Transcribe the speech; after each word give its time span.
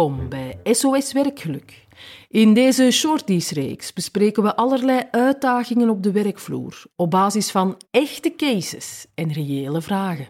Welkom 0.00 0.28
bij 0.28 0.60
SOS 0.64 1.12
Werkgeluk. 1.12 1.86
In 2.28 2.54
deze 2.54 2.90
shorties-reeks 2.90 3.92
bespreken 3.92 4.42
we 4.42 4.56
allerlei 4.56 5.02
uitdagingen 5.10 5.88
op 5.88 6.02
de 6.02 6.12
werkvloer 6.12 6.82
op 6.96 7.10
basis 7.10 7.50
van 7.50 7.80
echte 7.90 8.34
cases 8.36 9.06
en 9.14 9.32
reële 9.32 9.82
vragen. 9.82 10.28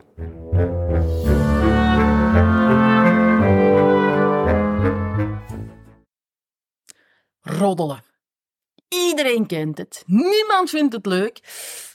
Roddelen. 7.40 8.02
Iedereen 8.88 9.46
kent 9.46 9.78
het, 9.78 10.02
niemand 10.06 10.70
vindt 10.70 10.92
het 10.92 11.06
leuk, 11.06 11.40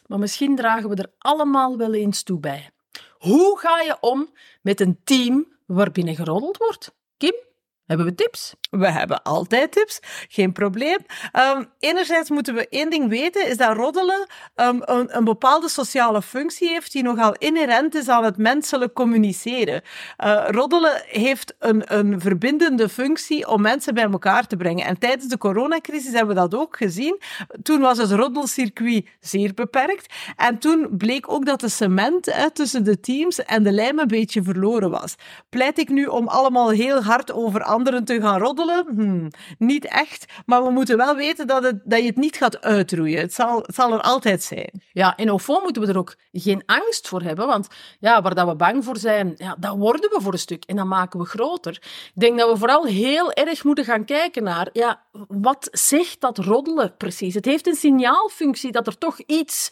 maar 0.07 0.19
misschien 0.19 0.55
dragen 0.55 0.89
we 0.89 0.95
er 0.95 1.13
allemaal 1.17 1.77
wel 1.77 1.93
eens 1.93 2.23
toe 2.23 2.39
bij. 2.39 2.69
Hoe 3.11 3.59
ga 3.59 3.81
je 3.81 3.97
om 3.99 4.29
met 4.61 4.79
een 4.79 4.99
team 5.03 5.47
waarbinnen 5.65 6.15
geroddeld 6.15 6.57
wordt? 6.57 6.95
Kim, 7.17 7.44
hebben 7.85 8.05
we 8.05 8.15
tips? 8.15 8.53
We 8.77 8.91
hebben 8.91 9.23
altijd 9.23 9.71
tips, 9.71 9.99
geen 10.29 10.51
probleem. 10.51 10.97
Ehm, 11.31 11.63
enerzijds 11.79 12.29
moeten 12.29 12.53
we 12.53 12.67
één 12.69 12.89
ding 12.89 13.09
weten, 13.09 13.47
is 13.47 13.57
dat 13.57 13.75
roddelen 13.75 14.27
um, 14.55 14.81
een, 14.81 15.17
een, 15.17 15.23
bepaalde 15.23 15.69
sociale 15.69 16.21
functie 16.21 16.67
heeft 16.69 16.91
die 16.91 17.03
nogal 17.03 17.33
inherent 17.33 17.95
is 17.95 18.07
aan 18.07 18.23
het 18.23 18.37
menselijk 18.37 18.93
communiceren. 18.93 19.81
Uh, 20.23 20.45
roddelen 20.49 21.03
heeft 21.05 21.55
een, 21.59 21.97
een 21.97 22.21
verbindende 22.21 22.89
functie 22.89 23.47
om 23.47 23.61
mensen 23.61 23.93
bij 23.93 24.09
elkaar 24.11 24.47
te 24.47 24.55
brengen. 24.55 24.85
En 24.85 24.99
tijdens 24.99 25.27
de 25.27 25.37
coronacrisis 25.37 26.13
hebben 26.13 26.35
we 26.35 26.41
dat 26.41 26.55
ook 26.55 26.77
gezien. 26.77 27.19
Toen 27.63 27.79
was 27.79 27.97
het 27.97 28.11
roddelcircuit 28.11 29.09
zeer 29.19 29.53
beperkt. 29.53 30.13
En 30.35 30.57
toen 30.57 30.87
bleek 30.91 31.31
ook 31.31 31.45
dat 31.45 31.59
de 31.59 31.69
cement 31.69 32.33
tussen 32.53 32.83
de 32.83 32.99
teams 32.99 33.43
en 33.43 33.63
de 33.63 33.71
lijm 33.71 33.99
een 33.99 34.07
beetje 34.07 34.43
verloren 34.43 34.89
was. 34.89 35.15
Pleit 35.49 35.79
ik 35.79 35.89
nu 35.89 36.05
om 36.05 36.27
allemaal 36.27 36.69
heel 36.69 37.03
hard 37.03 37.31
over 37.31 37.63
anderen 37.63 38.05
te 38.05 38.21
gaan 38.21 38.39
roddelen? 38.39 38.64
Hmm, 38.95 39.27
niet 39.57 39.85
echt. 39.85 40.25
Maar 40.45 40.63
we 40.63 40.69
moeten 40.69 40.97
wel 40.97 41.15
weten 41.15 41.47
dat, 41.47 41.63
het, 41.63 41.81
dat 41.83 41.99
je 41.99 42.05
het 42.05 42.15
niet 42.15 42.35
gaat 42.35 42.61
uitroeien. 42.61 43.19
Het 43.19 43.33
zal, 43.33 43.63
zal 43.67 43.93
er 43.93 44.01
altijd 44.01 44.43
zijn. 44.43 44.81
Ja, 44.91 45.17
in 45.17 45.31
OFO 45.31 45.59
moeten 45.59 45.81
we 45.81 45.87
er 45.87 45.97
ook 45.97 46.15
geen 46.31 46.63
angst 46.65 47.07
voor 47.07 47.21
hebben. 47.21 47.47
Want 47.47 47.67
ja, 47.99 48.21
waar 48.21 48.35
dat 48.35 48.47
we 48.47 48.55
bang 48.55 48.83
voor 48.83 48.97
zijn, 48.97 49.33
ja, 49.35 49.55
dat 49.59 49.75
worden 49.75 50.09
we 50.09 50.21
voor 50.21 50.33
een 50.33 50.39
stuk. 50.39 50.63
En 50.63 50.75
dat 50.75 50.85
maken 50.85 51.19
we 51.19 51.25
groter. 51.25 51.73
Ik 52.13 52.21
denk 52.21 52.39
dat 52.39 52.51
we 52.51 52.57
vooral 52.57 52.85
heel 52.85 53.31
erg 53.31 53.63
moeten 53.63 53.85
gaan 53.85 54.05
kijken 54.05 54.43
naar... 54.43 54.69
Ja, 54.71 55.03
wat 55.27 55.67
zegt 55.71 56.21
dat 56.21 56.37
roddelen 56.37 56.97
precies? 56.97 57.33
Het 57.33 57.45
heeft 57.45 57.67
een 57.67 57.75
signaalfunctie 57.75 58.71
dat 58.71 58.87
er 58.87 58.97
toch 58.97 59.19
iets 59.19 59.71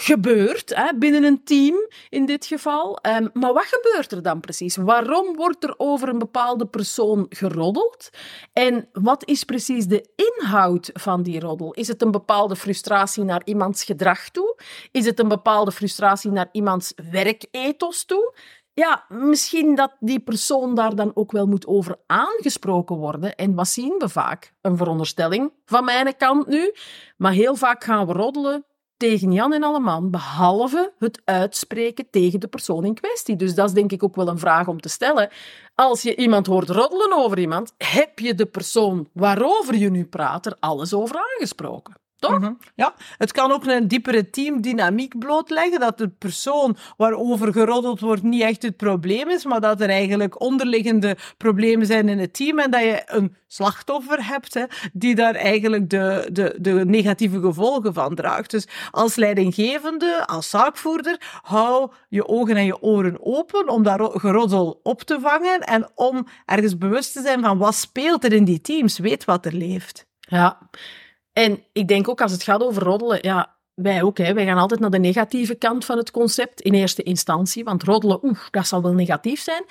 gebeurt 0.00 0.74
hè, 0.74 0.98
binnen 0.98 1.24
een 1.24 1.44
team 1.44 1.76
in 2.08 2.26
dit 2.26 2.46
geval. 2.46 2.98
Um, 3.02 3.30
maar 3.32 3.52
wat 3.52 3.64
gebeurt 3.66 4.12
er 4.12 4.22
dan 4.22 4.40
precies? 4.40 4.76
Waarom 4.76 5.36
wordt 5.36 5.64
er 5.64 5.74
over 5.76 6.08
een 6.08 6.18
bepaalde 6.18 6.66
persoon 6.66 7.26
geroddeld? 7.28 8.10
En 8.52 8.88
wat 8.92 9.28
is 9.28 9.44
precies 9.44 9.86
de 9.86 10.08
inhoud 10.16 10.90
van 10.92 11.22
die 11.22 11.40
roddel? 11.40 11.72
Is 11.72 11.88
het 11.88 12.02
een 12.02 12.10
bepaalde 12.10 12.56
frustratie 12.56 13.24
naar 13.24 13.42
iemands 13.44 13.84
gedrag 13.84 14.28
toe? 14.28 14.60
Is 14.92 15.04
het 15.04 15.18
een 15.18 15.28
bepaalde 15.28 15.72
frustratie 15.72 16.30
naar 16.30 16.48
iemands 16.52 16.92
werkethos 17.10 18.04
toe? 18.04 18.34
Ja, 18.74 19.04
misschien 19.08 19.74
dat 19.74 19.96
die 20.00 20.20
persoon 20.20 20.74
daar 20.74 20.94
dan 20.94 21.10
ook 21.14 21.32
wel 21.32 21.46
moet 21.46 21.66
over 21.66 21.96
aangesproken 22.06 22.96
worden. 22.96 23.34
En 23.34 23.54
wat 23.54 23.68
zien 23.68 23.94
we 23.98 24.08
vaak? 24.08 24.52
Een 24.60 24.76
veronderstelling 24.76 25.52
van 25.64 25.84
mijn 25.84 26.16
kant 26.16 26.46
nu. 26.46 26.72
Maar 27.16 27.32
heel 27.32 27.56
vaak 27.56 27.84
gaan 27.84 28.06
we 28.06 28.12
roddelen 28.12 28.64
tegen 28.98 29.32
Jan 29.32 29.52
en 29.52 29.62
Alleman, 29.62 30.10
behalve 30.10 30.92
het 30.98 31.20
uitspreken 31.24 32.10
tegen 32.10 32.40
de 32.40 32.48
persoon 32.48 32.84
in 32.84 32.94
kwestie. 32.94 33.36
Dus 33.36 33.54
dat 33.54 33.68
is 33.68 33.74
denk 33.74 33.92
ik 33.92 34.02
ook 34.02 34.16
wel 34.16 34.28
een 34.28 34.38
vraag 34.38 34.68
om 34.68 34.80
te 34.80 34.88
stellen. 34.88 35.28
Als 35.74 36.02
je 36.02 36.16
iemand 36.16 36.46
hoort 36.46 36.70
roddelen 36.70 37.12
over 37.12 37.38
iemand, 37.38 37.74
heb 37.76 38.18
je 38.18 38.34
de 38.34 38.46
persoon 38.46 39.08
waarover 39.12 39.74
je 39.74 39.90
nu 39.90 40.04
praat 40.04 40.46
er 40.46 40.56
alles 40.60 40.94
over 40.94 41.16
aangesproken? 41.16 41.94
Toch? 42.18 42.38
Mhm. 42.38 42.52
Ja, 42.74 42.94
het 43.18 43.32
kan 43.32 43.52
ook 43.52 43.66
een 43.66 43.88
diepere 43.88 44.30
teamdynamiek 44.30 45.18
blootleggen, 45.18 45.80
dat 45.80 45.98
de 45.98 46.08
persoon 46.08 46.76
waarover 46.96 47.52
geroddeld 47.52 48.00
wordt 48.00 48.22
niet 48.22 48.42
echt 48.42 48.62
het 48.62 48.76
probleem 48.76 49.28
is, 49.28 49.44
maar 49.44 49.60
dat 49.60 49.80
er 49.80 49.88
eigenlijk 49.88 50.40
onderliggende 50.40 51.16
problemen 51.36 51.86
zijn 51.86 52.08
in 52.08 52.18
het 52.18 52.34
team 52.34 52.58
en 52.58 52.70
dat 52.70 52.80
je 52.80 53.02
een 53.06 53.36
slachtoffer 53.46 54.26
hebt 54.26 54.54
hè, 54.54 54.64
die 54.92 55.14
daar 55.14 55.34
eigenlijk 55.34 55.90
de, 55.90 56.28
de, 56.32 56.56
de 56.60 56.84
negatieve 56.84 57.40
gevolgen 57.40 57.94
van 57.94 58.14
draagt. 58.14 58.50
Dus 58.50 58.68
als 58.90 59.16
leidinggevende, 59.16 60.26
als 60.26 60.50
zaakvoerder, 60.50 61.40
hou 61.42 61.92
je 62.08 62.28
ogen 62.28 62.56
en 62.56 62.64
je 62.64 62.82
oren 62.82 63.18
open 63.20 63.68
om 63.68 63.82
daar 63.82 64.00
geroddel 64.00 64.80
op 64.82 65.02
te 65.02 65.20
vangen 65.20 65.60
en 65.60 65.90
om 65.94 66.26
ergens 66.44 66.78
bewust 66.78 67.12
te 67.12 67.22
zijn 67.22 67.40
van 67.40 67.58
wat 67.58 67.74
speelt 67.74 68.24
er 68.24 68.32
in 68.32 68.44
die 68.44 68.60
teams, 68.60 68.98
weet 68.98 69.24
wat 69.24 69.46
er 69.46 69.54
leeft. 69.54 70.06
Ja. 70.20 70.58
En 71.38 71.62
ik 71.72 71.88
denk 71.88 72.08
ook 72.08 72.20
als 72.20 72.32
het 72.32 72.42
gaat 72.42 72.62
over 72.62 72.82
roddelen, 72.82 73.18
ja, 73.20 73.56
wij 73.74 74.02
ook, 74.02 74.18
hè, 74.18 74.34
wij 74.34 74.44
gaan 74.44 74.58
altijd 74.58 74.80
naar 74.80 74.90
de 74.90 74.98
negatieve 74.98 75.54
kant 75.54 75.84
van 75.84 75.96
het 75.96 76.10
concept 76.10 76.60
in 76.60 76.74
eerste 76.74 77.02
instantie, 77.02 77.64
want 77.64 77.82
roddelen, 77.82 78.24
oeh, 78.24 78.38
dat 78.50 78.66
zal 78.66 78.82
wel 78.82 78.92
negatief 78.92 79.40
zijn. 79.40 79.64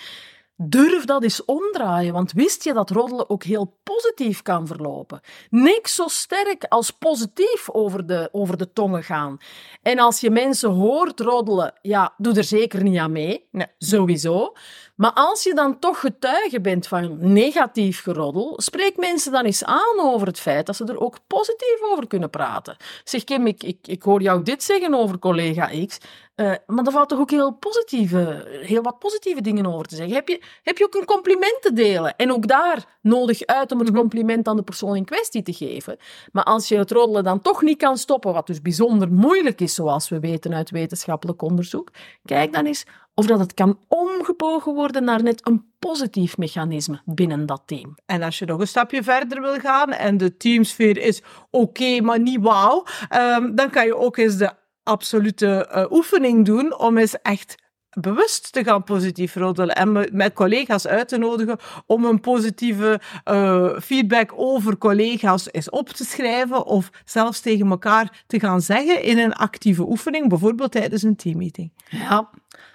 Durf 0.55 1.05
dat 1.05 1.23
eens 1.23 1.45
omdraaien, 1.45 2.13
want 2.13 2.31
wist 2.31 2.63
je 2.63 2.73
dat 2.73 2.89
roddelen 2.89 3.29
ook 3.29 3.43
heel 3.43 3.77
positief 3.83 4.41
kan 4.41 4.67
verlopen? 4.67 5.21
Niks 5.49 5.95
zo 5.95 6.07
sterk 6.07 6.65
als 6.69 6.91
positief 6.91 7.69
over 7.71 8.07
de, 8.07 8.29
over 8.31 8.57
de 8.57 8.73
tongen 8.73 9.03
gaan. 9.03 9.37
En 9.81 9.99
als 9.99 10.19
je 10.19 10.29
mensen 10.29 10.69
hoort 10.69 11.19
roddelen, 11.19 11.73
ja, 11.81 12.13
doe 12.17 12.33
er 12.33 12.43
zeker 12.43 12.83
niet 12.83 12.97
aan 12.97 13.11
mee. 13.11 13.47
Nee, 13.51 13.67
sowieso. 13.77 14.53
Maar 14.97 15.11
als 15.13 15.43
je 15.43 15.53
dan 15.53 15.79
toch 15.79 15.99
getuige 15.99 16.61
bent 16.61 16.87
van 16.87 17.17
negatief 17.33 18.01
geroddel, 18.01 18.53
spreek 18.55 18.97
mensen 18.97 19.31
dan 19.31 19.45
eens 19.45 19.63
aan 19.63 19.99
over 19.99 20.27
het 20.27 20.39
feit 20.39 20.65
dat 20.65 20.75
ze 20.75 20.85
er 20.85 20.99
ook 20.99 21.17
positief 21.27 21.81
over 21.91 22.07
kunnen 22.07 22.29
praten. 22.29 22.77
Zeg 23.03 23.23
Kim, 23.23 23.47
ik, 23.47 23.63
ik, 23.63 23.77
ik 23.87 24.03
hoor 24.03 24.21
jou 24.21 24.43
dit 24.43 24.63
zeggen 24.63 24.93
over 24.93 25.19
collega 25.19 25.85
X, 25.85 25.97
uh, 26.35 26.53
maar 26.65 26.85
er 26.85 26.91
valt 26.91 27.09
toch 27.09 27.19
ook 27.19 27.29
heel, 27.29 27.51
positieve, 27.51 28.47
heel 28.61 28.81
wat 28.81 28.99
positieve 28.99 29.41
dingen 29.41 29.65
over 29.65 29.87
te 29.87 29.95
zeggen. 29.95 30.15
Heb 30.15 30.27
je, 30.27 30.41
heb 30.63 30.77
je 30.77 30.85
ook 30.85 30.95
een 30.95 31.05
compliment 31.05 31.61
te 31.61 31.73
delen? 31.73 32.15
En 32.15 32.31
ook 32.31 32.47
daar 32.47 32.97
nodig 33.01 33.45
uit 33.45 33.71
om 33.71 33.79
het 33.79 33.89
mhm. 33.89 33.97
compliment 33.97 34.47
aan 34.47 34.55
de 34.55 34.63
persoon 34.63 34.95
in 34.95 35.05
kwestie 35.05 35.41
te 35.41 35.53
geven. 35.53 35.97
Maar 36.31 36.43
als 36.43 36.67
je 36.67 36.77
het 36.77 36.91
roddelen 36.91 37.23
dan 37.23 37.41
toch 37.41 37.61
niet 37.61 37.77
kan 37.77 37.97
stoppen, 37.97 38.33
wat 38.33 38.47
dus 38.47 38.61
bijzonder 38.61 39.11
moeilijk 39.11 39.61
is, 39.61 39.73
zoals 39.73 40.09
we 40.09 40.19
weten 40.19 40.53
uit 40.53 40.69
wetenschappelijk 40.69 41.41
onderzoek, 41.41 41.91
kijk 42.25 42.53
dan 42.53 42.65
eens 42.65 42.85
of 43.19 43.25
dat 43.25 43.39
het 43.39 43.53
kan 43.53 43.79
omgebogen 43.87 44.73
worden 44.73 45.03
naar 45.03 45.23
net 45.23 45.47
een 45.47 45.65
positief 45.79 46.37
mechanisme 46.37 47.01
binnen 47.05 47.45
dat 47.45 47.61
team. 47.65 47.97
En 48.05 48.21
als 48.23 48.39
je 48.39 48.45
nog 48.45 48.59
een 48.59 48.67
stapje 48.67 49.03
verder 49.03 49.41
wil 49.41 49.59
gaan 49.59 49.91
en 49.91 50.17
de 50.17 50.37
teamsfeer 50.37 50.97
is 50.97 51.21
oké, 51.49 52.01
maar 52.01 52.19
niet 52.19 52.41
wauw, 52.41 52.85
um, 53.15 53.55
dan 53.55 53.69
kan 53.69 53.85
je 53.85 53.95
ook 53.95 54.17
eens 54.17 54.37
de 54.37 54.51
absolute 54.83 55.69
uh, 55.75 55.85
oefening 55.91 56.45
doen 56.45 56.77
om 56.77 56.97
eens 56.97 57.21
echt 57.21 57.55
bewust 58.01 58.51
te 58.51 58.63
gaan 58.63 58.83
positief 58.83 59.35
roddelen 59.35 59.75
en 59.75 60.07
met 60.11 60.33
collega's 60.33 60.87
uit 60.87 61.07
te 61.07 61.17
nodigen 61.17 61.57
om 61.85 62.05
een 62.05 62.19
positieve 62.19 62.99
uh, 63.25 63.79
feedback 63.79 64.31
over 64.35 64.77
collega's 64.77 65.47
eens 65.51 65.69
op 65.69 65.89
te 65.89 66.05
schrijven 66.05 66.65
of 66.65 66.89
zelfs 67.05 67.39
tegen 67.39 67.69
elkaar 67.69 68.23
te 68.27 68.39
gaan 68.39 68.61
zeggen 68.61 69.03
in 69.03 69.17
een 69.17 69.33
actieve 69.33 69.87
oefening, 69.87 70.29
bijvoorbeeld 70.29 70.71
tijdens 70.71 71.03
een 71.03 71.15
teammeeting. 71.15 71.71
Ja, 71.89 72.29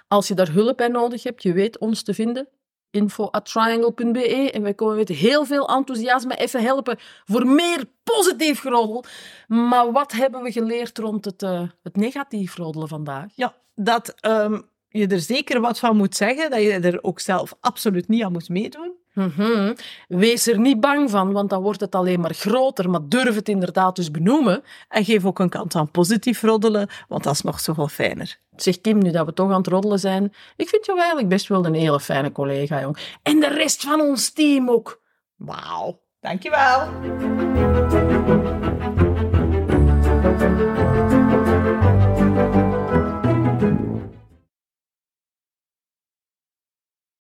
als 0.07 0.27
je 0.27 0.33
daar 0.33 0.51
hulp 0.51 0.77
bij 0.77 0.87
nodig 0.87 1.23
hebt, 1.23 1.43
je 1.43 1.53
weet 1.53 1.77
ons 1.77 2.03
te 2.03 2.13
vinden. 2.13 2.47
Info 2.91 3.25
at 3.25 3.45
triangle.be 3.45 4.51
en 4.51 4.61
wij 4.61 4.73
komen 4.73 4.95
met 4.95 5.09
heel 5.09 5.45
veel 5.45 5.67
enthousiasme 5.67 6.35
even 6.35 6.61
helpen 6.61 6.97
voor 7.25 7.47
meer 7.47 7.85
positief 8.03 8.63
roddel. 8.63 9.03
Maar 9.47 9.91
wat 9.91 10.11
hebben 10.11 10.41
we 10.41 10.51
geleerd 10.51 10.97
rond 10.97 11.25
het, 11.25 11.43
uh, 11.43 11.61
het 11.83 11.95
negatief 11.95 12.55
roddelen 12.55 12.87
vandaag? 12.87 13.25
Ja, 13.35 13.55
dat 13.75 14.15
um, 14.21 14.71
je 14.93 15.07
er 15.07 15.19
zeker 15.19 15.59
wat 15.59 15.79
van 15.79 15.97
moet 15.97 16.15
zeggen, 16.15 16.49
dat 16.49 16.61
je 16.61 16.71
er 16.71 17.03
ook 17.03 17.19
zelf 17.19 17.55
absoluut 17.59 18.07
niet 18.07 18.23
aan 18.23 18.31
moet 18.31 18.49
meedoen. 18.49 18.93
Mm 19.13 19.75
Wees 20.07 20.47
er 20.47 20.59
niet 20.59 20.79
bang 20.79 21.09
van, 21.09 21.31
want 21.31 21.49
dan 21.49 21.61
wordt 21.61 21.79
het 21.79 21.95
alleen 21.95 22.19
maar 22.19 22.33
groter. 22.33 22.89
Maar 22.89 23.07
durf 23.07 23.35
het 23.35 23.49
inderdaad 23.49 23.95
dus 23.95 24.11
benoemen. 24.11 24.63
En 24.89 25.05
geef 25.05 25.25
ook 25.25 25.39
een 25.39 25.49
kant 25.49 25.75
aan 25.75 25.91
positief 25.91 26.41
roddelen, 26.41 26.89
want 27.07 27.23
dat 27.23 27.33
is 27.33 27.41
nog 27.41 27.59
zoveel 27.59 27.87
fijner. 27.87 28.39
Zeg 28.55 28.81
Kim, 28.81 28.97
nu 28.97 29.11
dat 29.11 29.25
we 29.25 29.33
toch 29.33 29.51
aan 29.51 29.57
het 29.57 29.67
roddelen 29.67 29.99
zijn, 29.99 30.33
ik 30.55 30.69
vind 30.69 30.85
jou 30.85 30.97
eigenlijk 30.97 31.29
best 31.29 31.47
wel 31.47 31.65
een 31.65 31.73
hele 31.73 31.99
fijne 31.99 32.31
collega, 32.31 32.81
jong. 32.81 32.97
En 33.23 33.39
de 33.39 33.47
rest 33.47 33.83
van 33.83 34.01
ons 34.01 34.31
team 34.31 34.69
ook. 34.69 35.01
Wauw, 35.35 35.99
dankjewel. 36.19 36.89